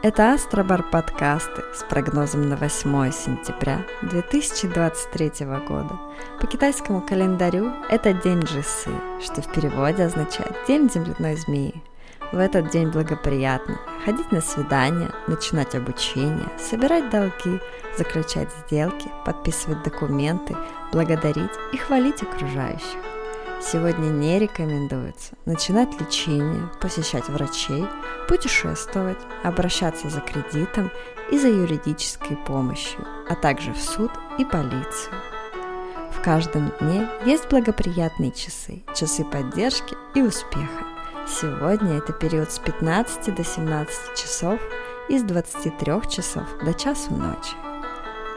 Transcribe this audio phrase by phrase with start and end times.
[0.00, 5.98] Это Астробар подкасты с прогнозом на 8 сентября 2023 года.
[6.40, 11.82] По китайскому календарю это день Джисы, что в переводе означает День земляной змеи.
[12.30, 17.58] В этот день благоприятно ходить на свидания, начинать обучение, собирать долги,
[17.96, 20.56] заключать сделки, подписывать документы,
[20.92, 23.17] благодарить и хвалить окружающих.
[23.60, 27.86] Сегодня не рекомендуется начинать лечение, посещать врачей,
[28.28, 30.92] путешествовать, обращаться за кредитом
[31.32, 35.14] и за юридической помощью, а также в суд и полицию.
[36.12, 40.84] В каждом дне есть благоприятные часы, часы поддержки и успеха.
[41.26, 44.60] Сегодня это период с 15 до 17 часов
[45.08, 47.67] и с 23 часов до часу ночи.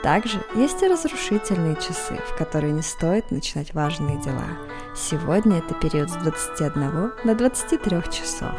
[0.03, 4.47] Также есть и разрушительные часы, в которые не стоит начинать важные дела.
[4.95, 8.53] Сегодня это период с 21 до 23 часов.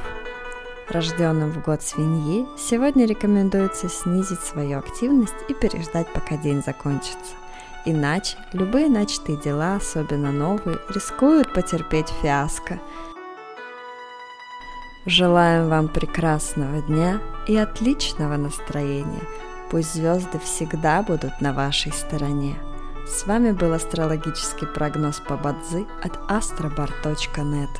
[0.88, 7.34] Рожденным в год свиньи сегодня рекомендуется снизить свою активность и переждать, пока день закончится.
[7.84, 12.78] Иначе любые начатые дела, особенно новые, рискуют потерпеть фиаско.
[15.06, 19.26] Желаем вам прекрасного дня и отличного настроения–
[19.72, 22.56] Пусть звезды всегда будут на вашей стороне.
[23.08, 27.70] С вами был астрологический прогноз по Бадзи от astrobar.net.